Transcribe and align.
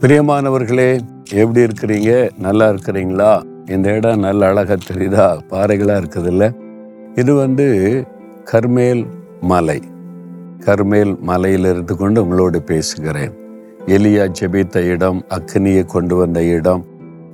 பிரியமானவர்களே 0.00 1.00
எப்படி 1.32 1.60
இருக்கிறீங்க? 1.60 2.30
நல்லா 2.38 2.68
இருக்கிறீங்களா? 2.68 3.42
இந்த 3.70 3.92
இடம் 3.92 4.18
நல்ல 4.18 4.46
அழகாக 4.46 4.78
தெரியுதா? 4.92 5.40
பாறைகளாக 5.50 6.00
இருக்குதுல்ல? 6.00 6.54
இது 7.18 7.34
வந்து 7.34 7.66
கர்மேல் 8.52 9.06
மலை. 9.40 9.82
கர்மேல் 10.60 11.18
மலையில் 11.20 11.64
இருந்து 11.64 11.96
கொண்டு 11.96 12.22
உங்களோடு 12.22 12.62
பேசுகிறேன். 12.62 13.32
எலியா 13.86 14.32
ஜெபித்த 14.40 14.76
இடம் 14.76 15.24
அக்னியை 15.28 15.84
கொண்டு 15.84 16.16
வந்த 16.16 16.42
இடம் 16.42 16.84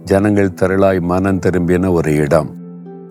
ஜனங்கள் 0.04 0.54
திரளாய் 0.62 1.00
மனம் 1.00 1.38
திரும்பின 1.38 1.90
ஒரு 1.90 2.14
இடம். 2.14 2.54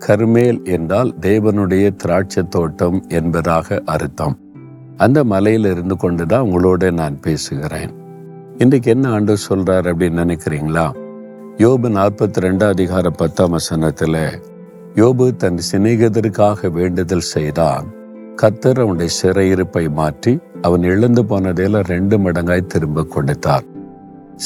கர்மேல் 0.07 0.64
என்றால் 0.64 1.14
தேவனுடைய 1.21 1.96
திராட்சை 1.96 2.43
தோட்டம் 2.50 3.06
என்பதாக 3.07 3.82
அர்த்தம். 3.86 4.38
அந்த 4.97 5.24
மலையில் 5.24 5.65
இருந்து 5.65 5.97
கொண்டு 5.97 6.25
தான் 6.25 6.43
உங்களோட 6.43 6.92
நான் 6.92 7.20
பேசுகிறேன். 7.20 8.01
இன்றைக்கு 8.57 8.92
என்ன 8.92 9.10
ஆண்டு 9.10 9.34
சொல்றார் 9.34 9.88
அப்படின்னு 9.92 10.21
நினைக்கிறீங்களா? 10.24 10.92
யோபு 11.57 11.89
நாற்பத்தி 11.96 12.39
ரெண்டாம் 12.39 12.68
அதிகார 12.68 13.10
பத்தாம் 13.10 13.57
வசனத்துல 13.57 14.42
யோபு 14.96 15.36
தன் 15.36 15.60
சிநேகிதருக்காக 15.71 16.71
வேண்டுதல் 16.71 17.20
செய்தான். 17.20 17.86
கத்தர் 18.42 18.80
அவனுடைய 18.80 19.14
சிறையிருப்பை 19.24 19.92
மாற்றி 19.92 20.39
அவன் 20.61 20.84
இழந்து 20.84 21.24
போனதையெல்லாம் 21.24 21.84
ரெண்டு 21.84 22.18
மடங்காய் 22.18 22.66
திரும்ப 22.66 23.04
கொடுத்தார். 23.04 23.64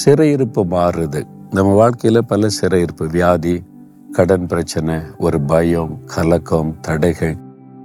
சிறையிருப்பு 0.05 0.65
மாறுது. 0.71 1.23
நம்ம 1.51 1.89
வாழ்க்கையில 1.89 2.17
பல 2.17 2.47
சிறையிருப்பு 2.61 3.11
வியாதி 3.11 3.63
கடன் 4.11 4.47
பிரச்சனை 4.47 4.95
ஒரு 5.17 5.41
பயம் 5.41 5.99
கலக்கம் 6.05 6.77
தடைகள் 6.81 7.35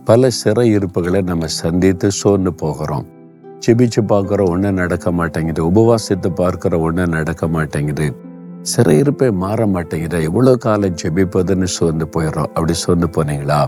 பல 0.04 0.28
சிறையிருப்புகளை 0.44 1.22
நம்ம 1.22 1.46
சந்தித்து 1.46 2.10
சோர்ந்து 2.10 2.54
போகிறோம். 2.54 3.20
ஜெபிச்சு 3.66 4.00
பார்க்குற 4.08 4.48
ஒன்றும் 4.48 4.74
நடக்க 4.74 5.12
மாட்டேங்குது. 5.12 5.70
உபவாசித்து 5.70 6.28
பார்க்குற 6.36 6.80
ஒன்றும் 6.80 7.10
நடக்க 7.10 7.48
மாட்டேங்குது. 7.48 8.14
சிறையிருப்பே 8.76 9.32
மாற 9.32 9.66
மாட்டேங்குது. 9.66 10.22
எவ்வளோ 10.22 10.56
காலம் 10.56 10.96
ஜெபிப்பதுன்னு 11.02 11.64
சோர்ந்து 11.64 12.08
போயிடும் 12.16 12.50
அப்படி 12.54 12.72
சோர்ந்து 12.72 13.06
போனீங்களா? 13.06 13.66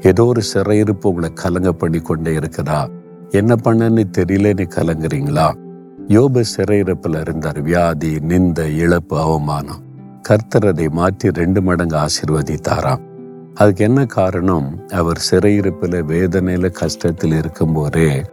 ஏதோ 0.00 0.24
ஒரு 0.24 0.42
சிறையிருப்பு 0.54 1.06
உங்களை 1.06 1.32
கலங்க 1.32 1.72
பண்ணி 1.72 1.98
கொண்டே 1.98 2.32
இருக்குதா? 2.36 2.88
என்ன 3.30 3.54
பண்ணன்னு 3.64 4.04
தெரியலன்னு 4.18 4.66
கலங்குறீங்களா? 4.76 5.46
யோபு 6.08 6.44
சிறையிருப்பில் 6.56 7.20
இருந்தார். 7.20 7.60
வியாதி 7.60 8.20
நிந்த 8.20 8.68
இழப்பு 8.68 9.18
அவமானம். 9.18 9.82
கர்த்தர் 10.22 10.66
அதை 10.66 10.88
மாற்றி 10.88 11.28
ரெண்டு 11.30 11.62
மடங்கு 11.62 11.96
ஆசீர்வதித்தாராம். 11.96 13.02
அதுக்கு 13.54 13.84
என்ன 13.84 14.06
காரணம்? 14.06 14.68
அவர் 14.92 15.20
சிறையிருப்பில் 15.30 16.04
வேதனையில் 16.04 16.76
கஷ்டத்தில் 16.80 17.36
இருக்கும்போதே 17.38 18.24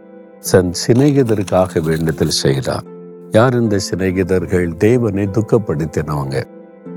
தன் 0.50 0.72
சிநேகிதருக்காக 0.86 1.82
வேண்டுதல் 1.82 2.28
செய்கிறார் 2.28 2.82
யார் 3.30 3.60
இந்த 3.60 3.78
சிநேகிதர்கள்? 3.90 4.76
தேவனை 4.76 5.26
துக்கப்படுத்தினவங்க. 5.26 6.44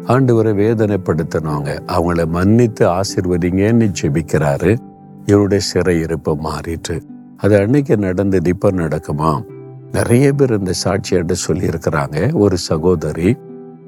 ஆண்டவரை 0.08 0.52
வேதனைப்படுத்தினவங்க. 0.64 1.80
அவங்கள 1.88 2.25
மன்னித்து 2.28 2.88
ஆசீர்வதிங்கன்னு 2.88 3.92
ஜெபிக்கிறாரு. 4.02 4.78
இவருடைய 5.25 5.64
சிறையிருப்பு 5.73 6.36
மாறிட்டு 6.44 7.02
அது 7.38 7.58
அன்னைக்கு 7.58 7.98
நடந்தது 7.98 8.50
இப்ப 8.50 8.72
நடக்குமா? 8.72 9.44
நிறைய 9.92 10.34
பேர் 10.34 10.58
இந்த 10.58 10.72
சாட்சியாட்ட 10.84 11.36
சொல்லியிருக்கிறாங்க. 11.48 12.34
ஒரு 12.34 12.58
சகோதரி 12.58 13.38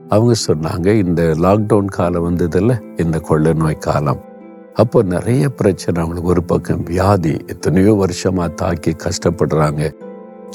அவங்க 0.10 0.34
சொன்னாங்க 0.48 0.86
இந்த 0.86 1.24
லாக்டவுன் 1.24 1.86
காலம் 1.86 2.30
வந்ததில்ல 2.30 3.02
இந்த 3.02 3.20
கொள்ளை 3.20 3.54
நோய் 3.54 3.78
காலம். 3.78 4.24
அப்போ 4.80 5.04
நிறைய 5.04 5.50
பிரச்சனை 5.50 6.02
அவங்களுக்கு 6.02 6.30
ஒரு 6.30 6.44
பக்கம் 6.44 6.84
வியாதி 6.84 7.38
எத்தனையோ 7.48 7.94
வருஷமாக 7.94 8.54
தாக்கி 8.54 8.96
கஷ்டப்படுறாங்க 9.06 9.92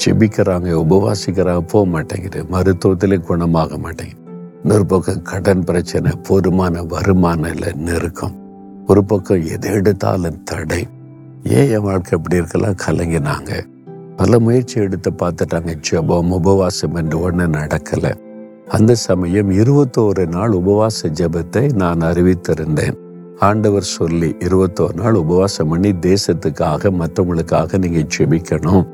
செபிக்கிறாங்க 0.05 0.69
உபவாசிக்கிறாங்க 0.83 1.59
போக 1.59 1.85
மாட்டேங்குது 1.85 2.45
மருத்துவத்திலே 2.51 3.17
குணமாக 3.29 3.77
மாட்டேங்குது. 3.77 4.21
இன்னொரு 4.63 4.85
பக்கம் 4.85 5.21
கடன் 5.21 5.63
பிரச்சனை 5.63 6.11
போதுமான 6.23 6.83
வருமானம் 6.83 7.53
இல்லை 7.53 7.71
நெருக்கம். 7.73 8.35
ஒரு 8.87 9.03
பக்கம் 9.03 9.45
எது 9.45 9.69
எடுத்தாலும் 9.69 10.43
தடை. 10.43 10.87
ஏன் 11.43 11.69
என் 11.69 11.81
வாழ்க்கை 11.81 12.17
இப்படி 12.17 12.35
இருக்கலாம்? 12.35 12.75
கலங்கினாங்க. 12.87 13.51
பல 14.17 14.39
முயற்சி 14.39 14.79
எடுத்து 14.79 15.11
பார்த்துட்டாங்க 15.11 15.73
ஜெபம் 15.91 16.29
உபவாசம் 16.29 16.95
என்று 16.95 17.19
ஒன்று 17.19 17.47
நடக்கலை. 17.47 18.13
அந்த 18.67 18.95
சமயம் 18.95 19.51
இருபத்தோரு 19.51 20.27
நாள் 20.27 20.51
உபவாச 20.51 21.09
ஜெபத்தை 21.13 21.73
நான் 21.73 21.99
அறிவித்திருந்தேன். 21.99 22.99
ஆண்டவர் 23.39 23.83
சொல்லி 23.83 24.35
இருபத்தோரு 24.39 24.93
நாள் 24.93 25.13
உபவாசம் 25.13 25.67
பண்ணி 25.67 25.91
தேசத்துக்காக 25.91 26.91
மற்றவங்களுக்காக 26.91 27.77
நீங்க 27.77 28.01
அப்போ 28.21 28.85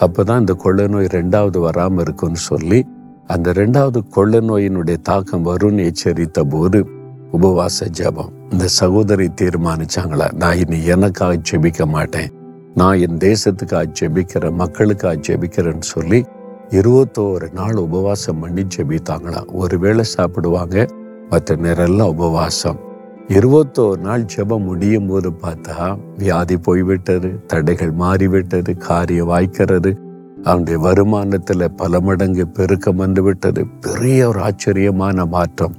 அப்பதான் 0.00 0.38
இந்த 0.38 0.54
கொள்ளை 0.54 0.86
நோய் 0.86 1.04
ரெண்டாவது 1.04 1.58
வராம 1.66 2.00
இருக்கும்னு 2.00 2.36
சொல்லி 2.36 2.84
அந்த 3.26 3.52
ரெண்டாவது 3.52 3.98
கொள்ளை 4.08 4.40
நோயினுடைய 4.40 4.96
தாக்கம் 5.02 5.46
வரும்னு 5.46 5.90
எச்சரித்த 5.90 6.40
போது 6.44 6.86
உபவாச 7.32 7.88
ஜபம். 7.88 8.32
இந்த 8.50 8.66
சகோதரி 8.66 9.28
தீர்மானிச்சாங்களா 9.40 10.32
நான் 10.32 10.58
இனி 10.58 10.84
எனக்காக 10.84 11.40
ஜெபிக்க 11.50 11.86
மாட்டேன். 11.86 12.32
நான் 12.74 12.98
என் 12.98 13.16
தேசத்துக்காக 13.16 13.86
ஜெபிக்கிறேன் 14.00 14.54
மக்களுக்காக 14.54 15.16
ஜெபிக்கிறேன்னு 15.16 15.80
சொல்லி 15.80 16.24
இருபத்தோரு 16.70 17.52
நாள் 17.52 17.74
உபவாசம் 17.74 18.38
பண்ணி 18.38 18.64
ஜெபித்தாங்களாம் 18.76 19.46
ஒருவேளை 19.52 20.04
சாப்பிடுவாங்க 20.04 20.86
மற்ற 21.30 21.56
நேரெல்லாம் 21.56 22.08
உபவாசம். 22.08 22.92
இருபத்தோரு 23.28 23.98
நாள் 23.98 24.24
ஜெபம் 24.36 24.64
முடியும் 24.64 25.06
போது 25.06 25.30
பார்த்தா 25.30 25.98
வியாதி 26.18 26.56
போய்விட்டது 26.56 27.44
தடைகள் 27.46 27.92
மாறிவிட்டது 27.92 28.76
காரியம் 28.76 29.28
வாய்க்கிறது. 29.28 29.96
அவனுடைய 30.44 30.78
வருமானத்தில் 30.78 31.68
பல 31.76 32.00
மடங்கு 32.00 32.48
பெருக்கம் 32.48 32.96
வந்து 32.96 33.22
விட்டது 33.22 33.66
பெரிய 33.66 34.28
ஒரு 34.28 34.40
ஆச்சரியமான 34.40 35.26
மாற்றம். 35.26 35.74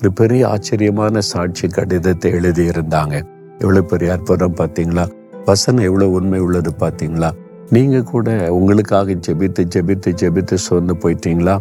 ஒரு 0.00 0.12
பெரிய 0.12 0.48
ஆச்சரியமான 0.48 1.20
சாட்சி 1.20 1.68
கடிதத்தை 1.68 2.32
எழுதியிருந்தாங்க. 2.32 3.22
எவ்வளோ 3.58 3.82
பெரிய 3.82 4.12
அற்புதம் 4.12 4.54
பார்த்தீங்களா? 4.54 5.10
வசனம் 5.44 5.84
எவ்வளோ 5.84 6.08
உண்மை 6.08 6.40
உள்ளது 6.40 6.72
பார்த்தீங்களா? 6.78 7.30
நீங்கள் 7.70 8.02
கூட 8.02 8.52
உங்களுக்காக 8.52 9.12
ஜெபித்து 9.12 9.64
ஜெபித்து 9.74 10.12
ஜெபித்து 10.20 10.54
சோர்ந்து 10.54 10.94
போயிட்டீங்களா? 10.94 11.58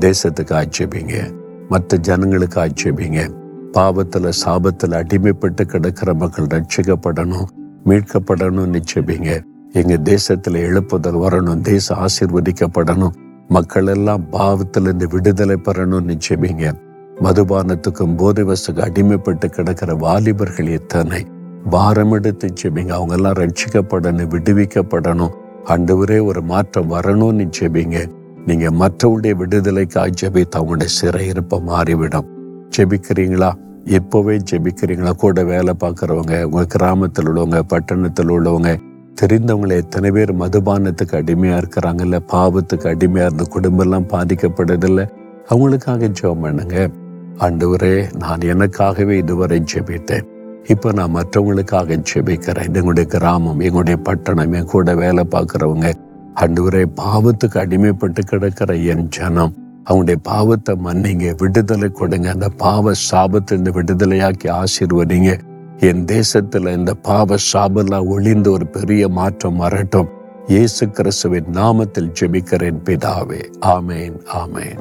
தேசத்துக்கு 0.00 0.64
ஆட்சேபிங்க. 0.64 1.34
மற்ற 1.68 1.96
ஜனங்களுக்கு 1.96 2.60
ஆட்சேபிங்க. 2.60 3.42
பாவத்துல 3.76 4.32
சாபத்துல 4.46 5.00
அடிமைப்பட்டு 5.00 5.64
கிடக்கிற 5.64 6.14
மக்கள் 6.14 6.46
ரட்சிக்கப்படணும் 6.46 7.46
மீட்கப்படணும் 7.84 8.70
நிச்சயபிங்க 8.70 9.42
எங்க 9.72 9.94
தேசத்துல 10.04 10.60
எழுப்புதல் 10.68 11.22
வரணும் 11.24 11.60
தேசம் 11.60 11.98
ஆசீர்வதிக்கப்படணும் 11.98 13.14
மக்கள் 13.48 13.86
எல்லாம் 13.86 14.26
பாவத்துல 14.32 14.80
இருந்து 14.80 15.08
விடுதலை 15.08 15.56
பெறணும் 15.56 16.08
நிச்சயபிங்க 16.12 16.72
மதுபானத்துக்கும் 17.20 18.16
போதைவசுக்கு 18.16 18.80
அடிமைப்பட்டு 18.80 19.46
கிடக்கிற 19.46 19.94
வாலிபர்கள் 19.94 20.66
எத்தனை? 20.66 21.26
பாரம் 21.70 22.12
எடுத்து 22.12 22.48
ஜெபிங்க 22.62 22.88
அவங்க 22.88 23.14
எல்லாம் 23.14 23.32
ரட்சிக்கப்படணும் 23.32 24.32
விடுவிக்கப்படணும். 24.34 25.34
ஆண்டவரே 25.64 26.24
ஒரு 26.24 26.42
மாற்றம் 26.42 26.90
வரணும்னு 26.90 27.50
ஜெபிங்க 27.60 28.10
நீங்க 28.46 28.70
மற்றவருடைய 28.70 29.30
விடுதலைக்காக 29.30 30.10
ஜெபித்து 30.22 30.56
அவங்களுடைய 30.56 30.88
சிறையிருப்ப 31.02 31.62
மாறிவிடும். 31.62 32.43
ஜெபிக்கிறீங்களா? 32.76 33.52
எப்போவே 33.98 34.40
ஜெபிக்கிறீங்களா? 34.50 35.10
கூட 35.16 35.44
வேலை 35.44 35.74
பார்க்குறவங்க 35.84 36.42
உங்கள் 36.42 36.66
கிராமத்தில் 36.66 37.28
உள்ளவங்க 37.28 37.58
பட்டணத்தில் 37.66 38.28
உள்ளவங்க 38.28 38.76
தெரிந்தவங்களை 39.20 39.70
எத்தனை 39.70 40.10
பேர் 40.10 40.32
மதுபானத்துக்கு 40.36 41.14
அடிமையாக 41.14 41.60
இருக்கிறாங்கல்ல 41.62 42.18
பாவத்துக்கு 42.32 42.86
அடிமையாக 42.86 43.34
இருந்த 43.34 43.46
குடும்பம்லாம் 43.54 44.08
பாதிக்கப்படுதில்லை 44.14 45.04
அவங்களுக்காக 45.48 46.08
ஜெபம் 46.20 46.40
பண்ணுங்க. 46.40 46.90
ஆண்டவரே 47.38 48.16
நான் 48.18 48.38
எனக்காகவே 48.38 49.16
இதுவரை 49.16 49.62
ஜெபித்தேன். 49.74 50.26
இப்போ 50.66 50.92
நான் 50.92 51.14
மற்றவங்களுக்காக 51.14 51.98
ஜெபிக்கிறேன். 52.12 52.74
எங்களுடைய 52.74 53.08
கிராமம் 53.08 53.60
எங்களுடைய 53.60 53.96
பட்டணம் 53.96 54.52
என் 54.52 54.64
கூட 54.64 54.94
வேலை 54.94 55.24
பார்க்குறவங்க 55.30 55.92
ஆண்டவரே 56.34 56.84
பாவத்துக்கு 57.02 57.58
அடிமைப்பட்டு 57.64 58.20
கிடக்கிற 58.26 58.74
என் 58.74 59.08
ஜனம் 59.08 59.54
அவங்களுடைய 59.90 60.16
பாவத்தை 60.22 60.76
மன்னிங்க 60.84 61.36
விடுதலை 61.36 61.88
கொடுங்க. 61.88 62.30
அந்த 62.30 62.48
பாவ 62.48 62.92
சாபத்திலிருந்து 63.10 63.72
விடுதலையாக்கி 63.78 64.48
ஆசீர்வதிங்க. 64.48 65.38
என் 65.78 66.04
தேசத்துல 66.04 66.72
இந்த 66.72 66.94
பாவ 66.94 67.36
சாபெல்லாம் 67.52 68.06
ஒளிந்து 68.06 68.52
ஒரு 68.52 68.66
பெரிய 68.66 69.08
மாற்றம் 69.08 69.56
வரட்டும். 69.56 70.08
இயேசு 70.46 70.90
கிறிஸ்துவின் 70.90 71.46
நாமத்தில் 71.52 72.12
ஜெபிக்கிறேன் 72.20 72.82
பிதாவே. 72.84 73.42
ஆமேன் 73.60 74.18
ஆமேன். 74.34 74.80